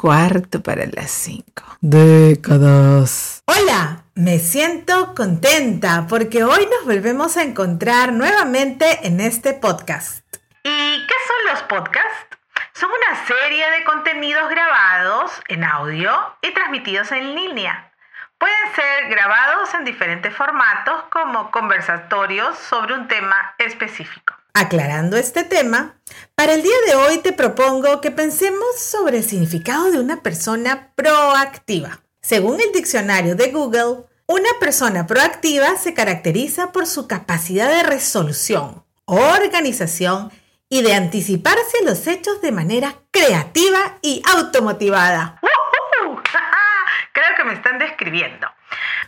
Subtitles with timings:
[0.00, 1.62] cuarto para las cinco.
[1.80, 3.42] Décadas.
[3.46, 10.24] Hola, me siento contenta porque hoy nos volvemos a encontrar nuevamente en este podcast.
[10.62, 12.38] ¿Y qué son los podcasts?
[12.72, 17.92] Son una serie de contenidos grabados en audio y transmitidos en línea.
[18.38, 24.39] Pueden ser grabados en diferentes formatos como conversatorios sobre un tema específico.
[24.52, 26.00] Aclarando este tema,
[26.34, 30.92] para el día de hoy te propongo que pensemos sobre el significado de una persona
[30.96, 32.00] proactiva.
[32.20, 38.84] Según el diccionario de Google, una persona proactiva se caracteriza por su capacidad de resolución,
[39.04, 40.32] organización
[40.68, 45.40] y de anticiparse a los hechos de manera creativa y automotivada.
[47.12, 48.48] Creo que me están describiendo.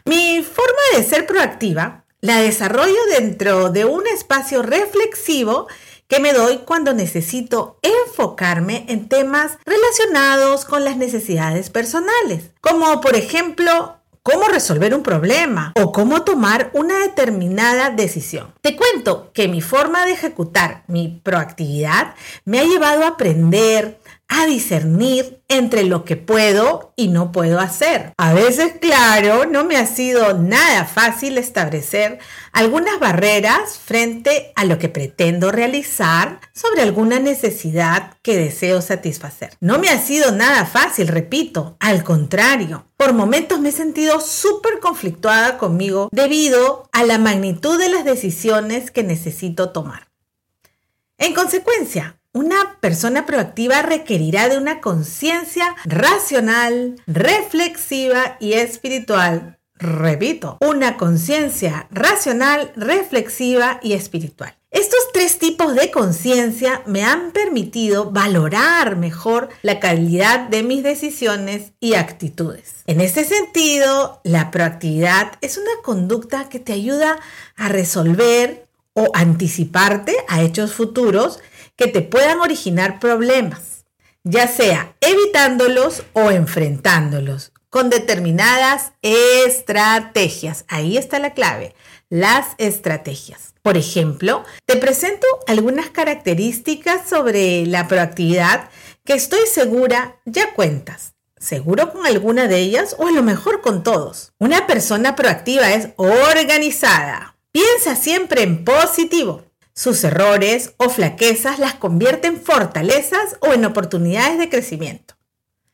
[0.04, 5.66] Mi forma de ser proactiva la desarrollo dentro de un espacio reflexivo
[6.06, 13.16] que me doy cuando necesito enfocarme en temas relacionados con las necesidades personales, como por
[13.16, 18.54] ejemplo cómo resolver un problema o cómo tomar una determinada decisión.
[18.60, 22.14] Te cuento que mi forma de ejecutar mi proactividad
[22.44, 23.98] me ha llevado a aprender,
[24.34, 28.14] a discernir entre lo que puedo y no puedo hacer.
[28.16, 32.18] A veces, claro, no me ha sido nada fácil establecer
[32.52, 39.50] algunas barreras frente a lo que pretendo realizar sobre alguna necesidad que deseo satisfacer.
[39.60, 42.86] No me ha sido nada fácil, repito, al contrario.
[42.96, 48.90] Por momentos me he sentido súper conflictuada conmigo debido a la magnitud de las decisiones
[48.90, 50.08] que necesito tomar.
[51.18, 59.58] En consecuencia, una persona proactiva requerirá de una conciencia racional, reflexiva y espiritual.
[59.74, 64.54] Repito, una conciencia racional, reflexiva y espiritual.
[64.70, 71.72] Estos tres tipos de conciencia me han permitido valorar mejor la calidad de mis decisiones
[71.78, 72.76] y actitudes.
[72.86, 77.18] En ese sentido, la proactividad es una conducta que te ayuda
[77.56, 81.40] a resolver o anticiparte a hechos futuros
[81.76, 83.84] que te puedan originar problemas,
[84.24, 90.66] ya sea evitándolos o enfrentándolos con determinadas estrategias.
[90.68, 91.74] Ahí está la clave,
[92.10, 93.54] las estrategias.
[93.62, 98.68] Por ejemplo, te presento algunas características sobre la proactividad
[99.04, 101.14] que estoy segura ya cuentas.
[101.38, 104.32] Seguro con alguna de ellas o a lo mejor con todos.
[104.38, 107.36] Una persona proactiva es organizada.
[107.52, 109.44] Piensa siempre en positivo.
[109.74, 115.14] Sus errores o flaquezas las convierte en fortalezas o en oportunidades de crecimiento.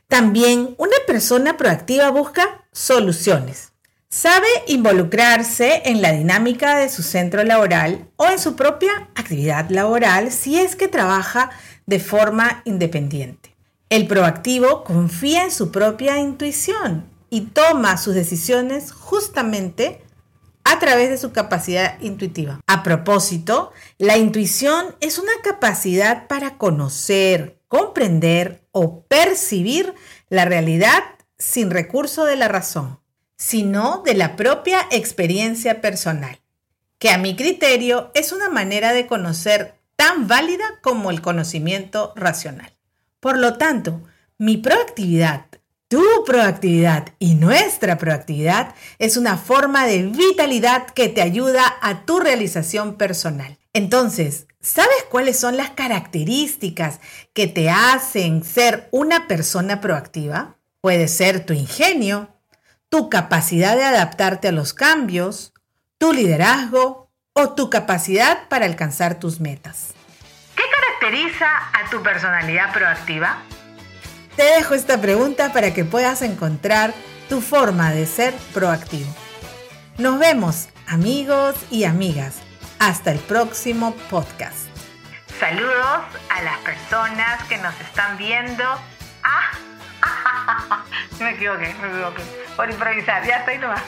[0.07, 3.73] También una persona proactiva busca soluciones.
[4.09, 10.31] Sabe involucrarse en la dinámica de su centro laboral o en su propia actividad laboral
[10.31, 11.51] si es que trabaja
[11.85, 13.55] de forma independiente.
[13.89, 20.01] El proactivo confía en su propia intuición y toma sus decisiones justamente
[20.69, 22.61] a través de su capacidad intuitiva.
[22.67, 29.95] A propósito, la intuición es una capacidad para conocer, comprender o percibir
[30.29, 31.03] la realidad
[31.39, 32.99] sin recurso de la razón,
[33.35, 36.39] sino de la propia experiencia personal,
[36.99, 42.77] que a mi criterio es una manera de conocer tan válida como el conocimiento racional.
[43.19, 44.03] Por lo tanto,
[44.37, 45.47] mi proactividad
[45.89, 52.19] tu proactividad y nuestra proactividad es una forma de vitalidad que te ayuda a tu
[52.19, 53.57] realización personal.
[53.73, 56.99] Entonces, ¿sabes cuáles son las características
[57.33, 60.57] que te hacen ser una persona proactiva?
[60.79, 62.29] Puede ser tu ingenio,
[62.89, 65.53] tu capacidad de adaptarte a los cambios,
[65.97, 69.95] tu liderazgo o tu capacidad para alcanzar tus metas.
[70.55, 73.41] ¿Qué caracteriza a tu personalidad proactiva?
[74.39, 76.93] Te dejo esta pregunta para que puedas encontrar
[77.27, 79.13] tu forma de ser proactivo.
[79.97, 82.37] Nos vemos, amigos y amigas.
[82.79, 84.69] Hasta el próximo podcast.
[85.41, 88.63] Saludos a las personas que nos están viendo.
[89.23, 90.85] Ah,
[91.19, 92.23] me equivoqué, me equivoqué.
[92.55, 93.83] Por improvisar, ya estoy nomás.